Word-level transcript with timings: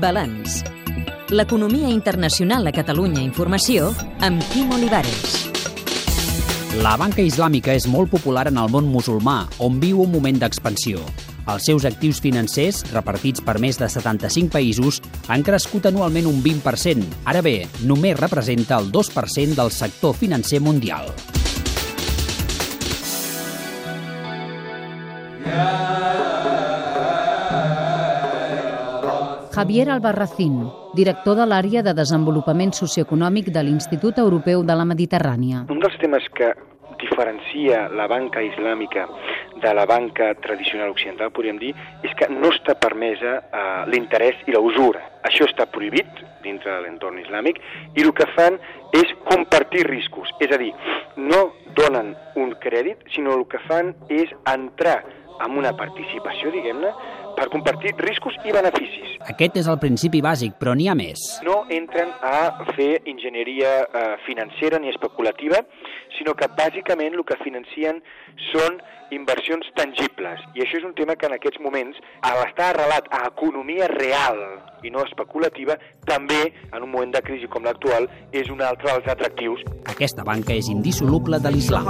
Balanç. 0.00 0.62
L'economia 1.30 1.88
internacional 1.88 2.66
a 2.66 2.72
Catalunya 2.72 3.22
Informació 3.22 3.90
amb 4.20 4.42
Quim 4.52 4.70
Olivares. 4.76 5.48
La 6.80 6.94
banca 6.96 7.20
islàmica 7.20 7.74
és 7.76 7.88
molt 7.88 8.08
popular 8.12 8.46
en 8.48 8.56
el 8.60 8.70
món 8.72 8.86
musulmà, 8.88 9.42
on 9.60 9.76
viu 9.80 10.00
un 10.04 10.12
moment 10.12 10.38
d'expansió. 10.40 11.02
Els 11.52 11.66
seus 11.66 11.84
actius 11.84 12.20
financers, 12.22 12.84
repartits 12.94 13.42
per 13.44 13.58
més 13.60 13.80
de 13.80 13.90
75 13.90 14.52
països, 14.54 15.02
han 15.28 15.42
crescut 15.42 15.90
anualment 15.90 16.30
un 16.30 16.40
20%. 16.44 17.04
Ara 17.28 17.42
bé, 17.44 17.66
només 17.82 18.16
representa 18.20 18.78
el 18.78 18.92
2% 18.94 19.58
del 19.58 19.74
sector 19.74 20.16
financer 20.16 20.62
mundial. 20.64 21.10
Javier 29.52 29.90
Albarracín, 29.90 30.70
director 30.96 31.36
de 31.36 31.44
l'àrea 31.44 31.82
de 31.84 31.92
desenvolupament 31.92 32.70
socioeconòmic 32.72 33.50
de 33.52 33.60
l'Institut 33.66 34.16
Europeu 34.16 34.62
de 34.64 34.76
la 34.78 34.86
Mediterrània. 34.88 35.66
Un 35.68 35.82
dels 35.82 35.98
temes 36.00 36.24
que 36.32 36.54
diferencia 37.02 37.82
la 37.92 38.06
banca 38.08 38.40
islàmica 38.40 39.04
de 39.60 39.74
la 39.76 39.84
banca 39.84 40.30
tradicional 40.40 40.94
occidental, 40.94 41.34
podríem 41.36 41.60
dir, 41.60 41.74
és 42.00 42.16
que 42.16 42.30
no 42.32 42.48
està 42.48 42.78
permesa 42.80 43.34
eh, 43.42 43.62
l'interès 43.92 44.40
i 44.48 44.56
la 44.56 44.64
usura. 44.64 45.04
Això 45.28 45.44
està 45.44 45.68
prohibit 45.68 46.08
dintre 46.42 46.72
de 46.72 46.80
l'entorn 46.86 47.20
islàmic 47.20 47.60
i 47.92 48.06
el 48.06 48.14
que 48.16 48.30
fan 48.32 48.56
és 48.96 49.12
compartir 49.28 49.84
riscos, 49.84 50.32
és 50.40 50.48
a 50.48 50.60
dir, 50.62 50.72
no 51.20 51.50
donen 51.76 52.14
un 52.40 52.56
crèdit, 52.62 53.04
sinó 53.12 53.36
el 53.36 53.44
que 53.52 53.60
fan 53.68 53.92
és 54.08 54.32
entrar 54.48 55.02
amb 55.42 55.58
una 55.58 55.72
participació, 55.76 56.52
diguem-ne, 56.54 56.92
per 57.36 57.48
compartir 57.52 57.94
riscos 58.00 58.36
i 58.44 58.54
beneficis. 58.54 59.16
Aquest 59.32 59.58
és 59.62 59.68
el 59.70 59.78
principi 59.82 60.22
bàsic, 60.24 60.56
però 60.60 60.74
n'hi 60.74 60.88
ha 60.90 60.96
més. 60.98 61.20
No 61.46 61.62
entren 61.70 62.10
a 62.22 62.66
fer 62.76 63.02
enginyeria 63.06 63.74
eh, 63.84 64.06
financera 64.26 64.80
ni 64.82 64.90
especulativa, 64.90 65.62
sinó 66.18 66.34
que 66.38 66.50
bàsicament 66.58 67.14
el 67.16 67.24
que 67.28 67.38
financien 67.44 68.02
són 68.50 68.80
inversions 69.12 69.68
tangibles. 69.76 70.40
I 70.56 70.64
això 70.64 70.80
és 70.80 70.86
un 70.88 70.94
tema 70.96 71.16
que 71.20 71.28
en 71.28 71.36
aquests 71.36 71.60
moments, 71.62 71.98
a 72.24 72.32
l'estar 72.38 72.72
arrelat 72.72 73.08
a 73.12 73.26
economia 73.28 73.88
real 73.92 74.40
i 74.82 74.90
no 74.90 75.04
especulativa, 75.06 75.76
també, 76.08 76.40
en 76.72 76.82
un 76.82 76.90
moment 76.90 77.12
de 77.14 77.22
crisi 77.22 77.48
com 77.52 77.66
l'actual, 77.66 78.08
és 78.32 78.48
un 78.50 78.62
altre 78.64 78.88
dels 78.90 79.10
atractius. 79.12 79.62
Aquesta 79.92 80.24
banca 80.26 80.56
és 80.56 80.70
indissoluble 80.72 81.38
de 81.42 81.52
l'islam. 81.54 81.86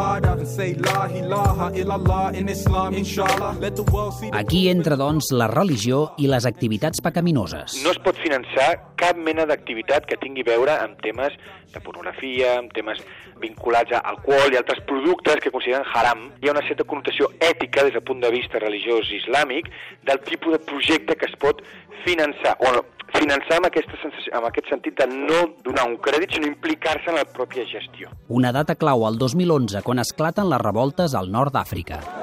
Aquí 4.42 4.66
entra, 4.68 4.98
doncs, 5.00 5.32
la 5.42 5.50
religió 5.50 6.12
i 6.22 6.28
les 6.30 6.46
activitats 6.46 7.02
pecaminoses. 7.02 7.80
No 7.82 7.90
es 7.90 7.98
pot 8.04 8.18
finançar 8.22 8.68
cap 9.00 9.18
mena 9.18 9.46
d'activitat 9.48 10.06
que 10.06 10.20
tingui 10.22 10.44
a 10.46 10.50
veure 10.52 10.76
amb 10.78 11.00
temes 11.02 11.34
de 11.72 11.80
pornografia, 11.82 12.58
amb 12.60 12.72
temes 12.76 13.00
vinculats 13.42 13.94
a 13.96 14.02
alcohol 14.12 14.54
i 14.54 14.60
altres 14.60 14.82
productes 14.86 15.42
que 15.42 15.50
consideren 15.50 15.88
haram. 15.94 16.28
Hi 16.40 16.50
ha 16.50 16.54
una 16.54 16.64
certa 16.68 16.86
connotació 16.86 17.32
ètica 17.40 17.86
des 17.86 17.96
del 17.96 18.06
punt 18.06 18.22
de 18.22 18.30
vista 18.34 18.62
religiós 18.62 19.10
islàmic 19.18 19.70
del 20.06 20.22
tipus 20.28 20.58
de 20.58 20.62
projecte 20.70 21.18
que 21.18 21.30
es 21.30 21.38
pot 21.42 21.64
finançar, 22.06 22.54
o 22.62 22.84
finançar 23.18 23.58
amb, 23.58 23.68
aquesta 23.68 23.98
sensació, 24.00 24.32
amb 24.38 24.48
aquest 24.48 24.70
sentit 24.70 24.98
de 25.00 25.08
no 25.10 25.42
donar 25.66 25.88
un 25.90 25.98
crèdit, 26.04 26.36
sinó 26.36 26.50
implicar-se 26.50 27.10
en 27.10 27.18
la 27.18 27.26
pròpia 27.28 27.66
gestió. 27.68 28.14
Una 28.28 28.54
data 28.54 28.78
clau, 28.78 29.06
el 29.10 29.18
2011, 29.20 29.82
quan 29.86 30.02
esclaten 30.02 30.50
les 30.52 30.62
revoltes 30.62 31.18
al 31.18 31.32
nord 31.34 31.56
d'Àfrica. 31.56 32.21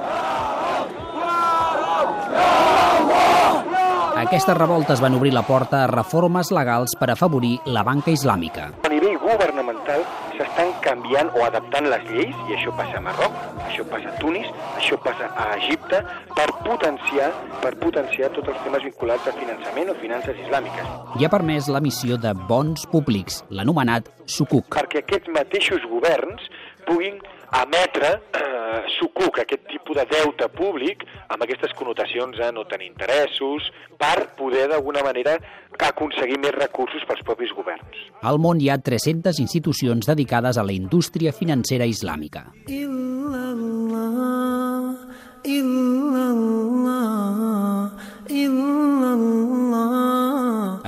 Aquestes 4.20 4.52
revoltes 4.54 5.00
van 5.00 5.14
obrir 5.16 5.30
la 5.32 5.40
porta 5.48 5.78
a 5.80 5.86
reformes 5.88 6.50
legals 6.52 6.92
per 7.00 7.06
afavorir 7.08 7.54
la 7.64 7.80
banca 7.86 8.12
islàmica. 8.12 8.66
A 8.84 8.90
nivell 8.92 9.16
governamental 9.22 10.02
s'estan 10.34 10.74
canviant 10.84 11.30
o 11.38 11.46
adaptant 11.46 11.88
les 11.88 12.04
lleis, 12.10 12.36
i 12.50 12.56
això 12.58 12.74
passa 12.76 12.98
a 12.98 13.02
Marroc, 13.06 13.38
això 13.64 13.86
passa 13.88 14.12
a 14.12 14.18
Tunis, 14.20 14.50
això 14.76 14.98
passa 15.00 15.30
a 15.32 15.46
Egipte, 15.56 16.02
per 16.36 16.46
potenciar, 16.66 17.30
per 17.64 17.72
potenciar 17.80 18.28
tots 18.36 18.52
els 18.52 18.60
temes 18.66 18.84
vinculats 18.90 19.32
a 19.32 19.36
finançament 19.40 19.94
o 19.94 19.96
finances 20.04 20.44
islàmiques. 20.44 20.94
I 21.16 21.24
ha 21.24 21.32
permès 21.32 21.72
l'emissió 21.72 22.20
de 22.20 22.36
bons 22.52 22.84
públics, 22.92 23.40
l'anomenat 23.48 24.12
sukuk. 24.28 24.76
Perquè 24.76 25.00
aquests 25.00 25.32
mateixos 25.32 25.88
governs 25.88 26.44
puguin 26.84 27.16
emetre 27.58 28.10
eh, 28.30 28.82
sucuc, 28.98 29.40
aquest 29.42 29.66
tipus 29.70 29.98
de 29.98 30.04
deute 30.10 30.48
públic, 30.54 31.02
amb 31.28 31.42
aquestes 31.44 31.74
connotacions 31.78 32.38
a 32.40 32.50
no 32.54 32.66
tenir 32.70 32.90
interessos, 32.90 33.70
per 33.98 34.30
poder 34.38 34.68
d'alguna 34.70 35.02
manera 35.06 35.36
aconseguir 35.80 36.38
més 36.42 36.54
recursos 36.56 37.04
pels 37.08 37.22
propis 37.26 37.52
governs. 37.56 38.04
Al 38.22 38.38
món 38.38 38.60
hi 38.60 38.70
ha 38.70 38.78
300 38.78 39.40
institucions 39.42 40.06
dedicades 40.06 40.58
a 40.60 40.64
la 40.66 40.76
indústria 40.76 41.32
financera 41.32 41.88
islàmica. 41.88 42.46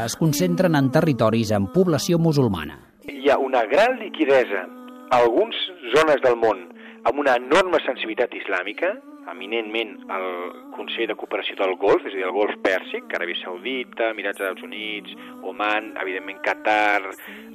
Es 0.03 0.17
concentren 0.19 0.77
en 0.77 0.91
territoris 0.93 1.53
amb 1.57 1.73
població 1.73 2.19
musulmana. 2.19 2.79
Hi 3.09 3.31
ha 3.31 3.39
una 3.39 3.65
gran 3.71 3.99
liquidesa 4.01 4.67
algunes 5.13 5.57
zones 5.95 6.23
del 6.25 6.39
món 6.41 6.69
amb 7.09 7.19
una 7.21 7.35
enorme 7.37 7.81
sensibilitat 7.85 8.33
islàmica, 8.39 8.95
eminentment 9.31 9.93
el 10.11 10.27
Consell 10.75 11.11
de 11.11 11.17
Cooperació 11.19 11.57
del 11.59 11.75
Golf, 11.83 12.07
és 12.07 12.15
a 12.15 12.17
dir, 12.17 12.25
el 12.27 12.35
Golf 12.35 12.57
Pèrsic, 12.65 13.13
Aràbia 13.15 13.39
Saudita, 13.43 14.11
Emirats 14.15 14.43
Arabs 14.43 14.65
Units, 14.67 15.15
Oman, 15.47 15.93
evidentment 16.03 16.41
Qatar, 16.47 17.13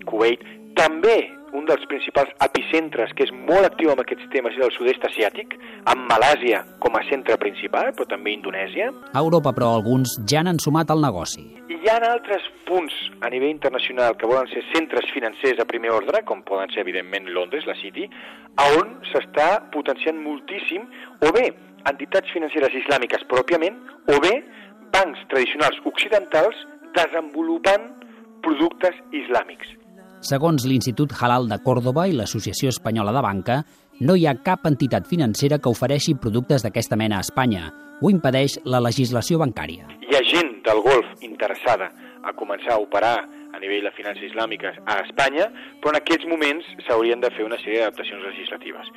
Kuwait, 0.07 0.43
també 0.77 1.17
un 1.57 1.65
dels 1.65 1.85
principals 1.89 2.29
epicentres 2.43 3.13
que 3.17 3.25
és 3.25 3.31
molt 3.33 3.65
actiu 3.65 3.89
amb 3.91 4.01
aquests 4.03 4.27
temes 4.33 4.55
és 4.57 4.65
el 4.65 4.73
sud-est 4.75 5.05
asiàtic, 5.09 5.55
amb 5.89 6.05
Malàsia 6.09 6.61
com 6.83 6.97
a 6.99 7.03
centre 7.07 7.37
principal, 7.41 7.93
però 7.97 8.07
també 8.11 8.33
Indonèsia. 8.35 8.89
A 9.13 9.23
Europa, 9.23 9.53
però, 9.57 9.71
alguns 9.77 10.17
ja 10.29 10.43
n'han 10.45 10.59
sumat 10.61 10.91
al 10.93 11.01
negoci. 11.03 11.45
I 11.71 11.79
hi 11.79 11.89
ha 11.91 11.97
altres 12.11 12.45
punts 12.67 12.93
a 13.23 13.31
nivell 13.33 13.53
internacional 13.53 14.17
que 14.19 14.29
volen 14.29 14.49
ser 14.51 14.65
centres 14.73 15.09
financers 15.15 15.61
a 15.63 15.67
primer 15.69 15.93
ordre, 15.95 16.21
com 16.27 16.43
poden 16.47 16.69
ser, 16.73 16.83
evidentment, 16.85 17.31
Londres, 17.33 17.65
la 17.69 17.77
City, 17.81 18.09
a 18.59 18.67
on 18.77 18.97
s'està 19.13 19.49
potenciant 19.73 20.19
moltíssim, 20.21 20.85
o 21.23 21.33
bé 21.33 21.49
entitats 21.87 22.33
financeres 22.35 22.75
islàmiques 22.83 23.23
pròpiament, 23.31 23.79
o 24.11 24.19
bé 24.23 24.35
bancs 24.93 25.25
tradicionals 25.31 25.79
occidentals 25.89 26.59
desenvolupant 26.97 27.91
productes 28.45 28.95
islàmics. 29.15 29.76
Segons 30.25 30.65
l'Institut 30.65 31.13
Halal 31.13 31.45
de 31.45 31.59
Còrdoba 31.61 32.07
i 32.09 32.15
l'Associació 32.17 32.71
Espanyola 32.73 33.13
de 33.13 33.21
Banca, 33.21 33.57
no 34.01 34.15
hi 34.17 34.25
ha 34.25 34.33
cap 34.41 34.65
entitat 34.65 35.05
financera 35.09 35.59
que 35.61 35.69
ofereixi 35.69 36.15
productes 36.17 36.65
d'aquesta 36.65 36.97
mena 36.97 37.19
a 37.19 37.25
Espanya. 37.25 37.69
Ho 38.01 38.09
impedeix 38.09 38.57
la 38.65 38.81
legislació 38.81 39.37
bancària. 39.41 39.85
Hi 40.09 40.17
ha 40.17 40.23
gent 40.25 40.55
del 40.65 40.81
Golf 40.85 41.21
interessada 41.21 41.91
a 42.23 42.33
començar 42.33 42.75
a 42.75 42.81
operar 42.81 43.15
a 43.53 43.61
nivell 43.61 43.85
de 43.85 43.93
finances 43.97 44.25
islàmiques 44.31 44.81
a 44.85 44.99
Espanya, 45.05 45.51
però 45.81 45.93
en 45.93 46.01
aquests 46.01 46.27
moments 46.29 46.65
s'haurien 46.87 47.21
de 47.21 47.31
fer 47.37 47.45
una 47.45 47.61
sèrie 47.61 47.83
d'adaptacions 47.83 48.25
legislatives. 48.31 48.89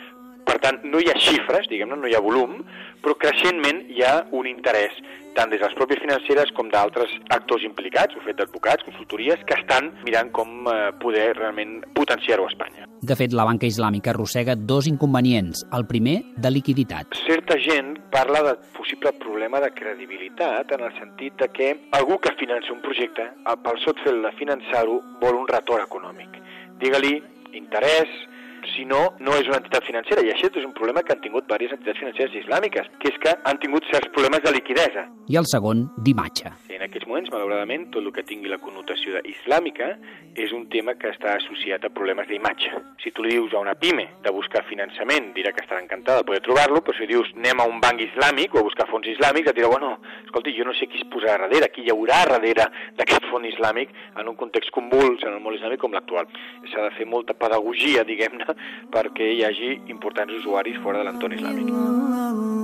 Tant, 0.61 0.83
no 0.85 1.01
hi 1.01 1.09
ha 1.09 1.17
xifres, 1.19 1.69
diguem-ne, 1.71 1.97
no 1.97 2.09
hi 2.11 2.17
ha 2.17 2.23
volum, 2.25 2.61
però 3.01 3.17
creixentment 3.17 3.87
hi 3.89 4.05
ha 4.05 4.21
un 4.37 4.49
interès 4.51 4.99
tant 5.37 5.51
des 5.51 5.61
de 5.61 5.67
les 5.67 5.77
pròpies 5.79 6.01
financeres 6.03 6.51
com 6.57 6.71
d'altres 6.73 7.13
actors 7.35 7.65
implicats, 7.67 8.17
o 8.19 8.23
fet 8.25 8.39
d'advocats, 8.41 8.85
consultories, 8.87 9.43
que 9.47 9.57
estan 9.59 9.91
mirant 10.05 10.33
com 10.35 10.69
eh, 10.69 10.91
poder 11.03 11.31
realment 11.39 11.79
potenciar-ho 11.97 12.49
a 12.49 12.53
Espanya. 12.53 12.89
De 13.01 13.17
fet, 13.17 13.33
la 13.37 13.47
banca 13.49 13.69
islàmica 13.71 14.13
arrossega 14.13 14.57
dos 14.57 14.89
inconvenients. 14.91 15.65
El 15.77 15.87
primer, 15.89 16.19
de 16.37 16.51
liquiditat. 16.53 17.17
Certa 17.23 17.57
gent 17.63 17.95
parla 18.13 18.43
de 18.49 18.57
possible 18.77 19.15
problema 19.23 19.63
de 19.65 19.71
credibilitat 19.77 20.75
en 20.77 20.85
el 20.89 20.93
sentit 20.99 21.39
de 21.41 21.49
que 21.55 21.71
algú 21.97 22.19
que 22.21 22.35
finança 22.41 22.75
un 22.75 22.83
projecte, 22.85 23.31
pel 23.65 23.81
sot 23.85 24.03
fet 24.05 24.21
de 24.25 24.35
finançar-ho, 24.39 25.01
vol 25.23 25.41
un 25.41 25.49
retorn 25.49 25.87
econòmic. 25.87 26.37
Digue-li 26.83 27.17
interès, 27.57 28.11
si 28.81 28.87
no, 28.89 29.13
no 29.21 29.37
és 29.37 29.49
una 29.49 29.59
entitat 29.61 29.85
financera. 29.85 30.25
I 30.25 30.33
això 30.33 30.49
és 30.49 30.65
un 30.65 30.73
problema 30.77 31.03
que 31.05 31.13
han 31.13 31.21
tingut 31.21 31.45
diverses 31.45 31.77
entitats 31.77 32.01
financeres 32.01 32.37
islàmiques, 32.41 32.89
que 33.03 33.13
és 33.13 33.19
que 33.21 33.35
han 33.45 33.61
tingut 33.61 33.85
certs 33.93 34.09
problemes 34.15 34.41
de 34.47 34.55
liquidesa. 34.57 35.05
I 35.29 35.37
el 35.37 35.49
segon, 35.51 35.85
d'imatge. 36.01 36.53
En 36.73 36.87
aquests 36.87 37.07
moments, 37.07 37.29
malauradament, 37.35 37.91
tot 37.93 38.07
el 38.07 38.15
que 38.17 38.25
tingui 38.27 38.49
la 38.51 38.61
connotació 38.63 39.21
islàmica 39.29 39.91
és 40.41 40.55
un 40.57 40.65
tema 40.73 40.95
que 40.97 41.11
està 41.13 41.37
associat 41.37 41.85
a 41.85 41.93
problemes 41.93 42.31
d'imatge. 42.31 42.73
Si 43.05 43.13
tu 43.13 43.27
li 43.27 43.35
dius 43.37 43.53
a 43.55 43.61
una 43.61 43.77
pime 43.77 44.07
de 44.25 44.33
buscar 44.33 44.65
finançament, 44.71 45.35
dirà 45.37 45.53
que 45.53 45.65
estarà 45.67 45.83
encantada 45.85 46.23
de 46.23 46.29
poder 46.31 46.41
trobar-lo, 46.47 46.81
però 46.87 46.97
si 46.97 47.11
dius 47.11 47.29
anem 47.37 47.61
a 47.61 47.69
un 47.69 47.83
banc 47.85 48.01
islàmic 48.07 48.57
o 48.57 48.63
a 48.63 48.67
buscar 48.71 48.89
fons 48.89 49.11
islàmics, 49.13 49.53
et 49.53 49.61
dirà, 49.61 49.69
bueno, 49.69 49.99
escolti, 50.31 50.55
jo 50.57 50.65
no 50.65 50.75
sé 50.79 50.87
qui 50.87 51.03
es 51.03 51.09
posarà 51.11 51.49
darrere, 51.49 51.71
qui 51.75 51.85
hi 51.85 51.93
haurà 51.93 52.23
darrere 52.31 52.69
d'aquest 52.99 53.27
fons 53.31 53.51
islàmic 53.51 53.93
en 54.17 54.31
un 54.31 54.39
context 54.39 54.73
convuls 54.77 55.27
en 55.27 55.35
el 55.35 55.43
món 55.43 55.59
islàmic 55.59 55.83
com 55.83 55.97
l'actual. 55.97 56.31
S'ha 56.71 56.87
de 56.87 56.95
fer 56.97 57.09
molta 57.11 57.35
pedagogia, 57.35 58.07
diguem-ne, 58.07 58.57
perquè 58.95 59.35
hi 59.35 59.45
hagi 59.49 59.77
importants 59.91 60.39
usuaris 60.41 60.81
fora 60.87 61.03
de 61.03 61.11
l'entorn 61.11 61.39
islàmic. 61.41 62.60